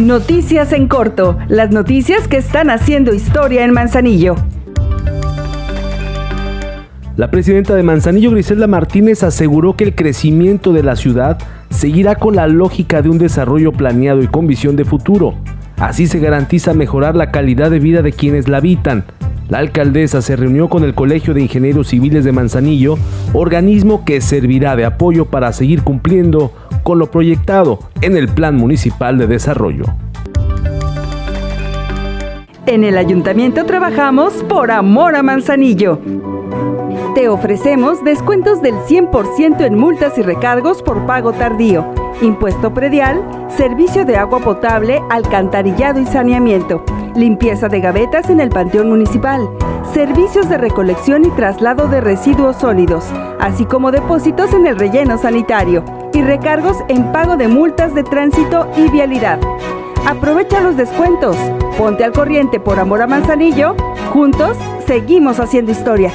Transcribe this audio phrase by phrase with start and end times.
[0.00, 4.34] Noticias en corto, las noticias que están haciendo historia en Manzanillo.
[7.18, 11.36] La presidenta de Manzanillo, Griselda Martínez, aseguró que el crecimiento de la ciudad
[11.68, 15.34] seguirá con la lógica de un desarrollo planeado y con visión de futuro.
[15.76, 19.04] Así se garantiza mejorar la calidad de vida de quienes la habitan.
[19.50, 22.96] La alcaldesa se reunió con el Colegio de Ingenieros Civiles de Manzanillo,
[23.34, 26.54] organismo que servirá de apoyo para seguir cumpliendo
[26.94, 29.84] lo proyectado en el Plan Municipal de Desarrollo.
[32.66, 35.98] En el ayuntamiento trabajamos por amor a Manzanillo.
[37.16, 41.84] Te ofrecemos descuentos del 100% en multas y recargos por pago tardío,
[42.22, 43.20] impuesto predial,
[43.56, 46.84] servicio de agua potable, alcantarillado y saneamiento,
[47.16, 49.48] limpieza de gavetas en el Panteón Municipal,
[49.92, 53.04] servicios de recolección y traslado de residuos sólidos,
[53.40, 58.70] así como depósitos en el relleno sanitario y recargos en pago de multas de tránsito
[58.76, 59.40] y vialidad.
[60.06, 61.34] Aprovecha los descuentos,
[61.78, 63.74] ponte al corriente por amor a Manzanillo,
[64.12, 66.12] juntos seguimos haciendo historia.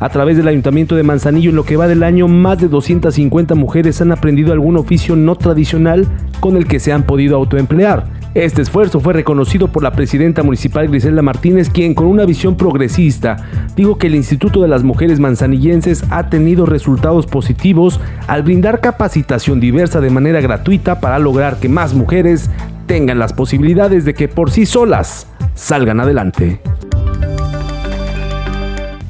[0.00, 3.54] A través del Ayuntamiento de Manzanillo, en lo que va del año, más de 250
[3.54, 6.08] mujeres han aprendido algún oficio no tradicional
[6.40, 8.11] con el que se han podido autoemplear.
[8.34, 13.36] Este esfuerzo fue reconocido por la presidenta municipal Griselda Martínez, quien con una visión progresista
[13.76, 19.60] dijo que el Instituto de las Mujeres Manzanillenses ha tenido resultados positivos al brindar capacitación
[19.60, 22.48] diversa de manera gratuita para lograr que más mujeres
[22.86, 26.58] tengan las posibilidades de que por sí solas salgan adelante.